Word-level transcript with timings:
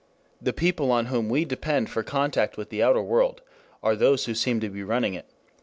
The 0.41 0.51
people 0.51 0.91
on 0.91 1.05
whom 1.05 1.29
we 1.29 1.45
depend 1.45 1.91
for 1.91 2.01
contact 2.01 2.57
with 2.57 2.69
the 2.69 2.81
outer 2.81 3.03
world 3.03 3.43
are 3.83 3.95
those 3.95 4.25
who 4.25 4.33
seem 4.33 4.59
to 4.61 4.69
be 4.69 4.81
running 4.81 5.13
it. 5.13 5.27